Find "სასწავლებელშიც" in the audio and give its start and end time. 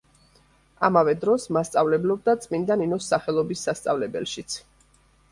3.69-4.57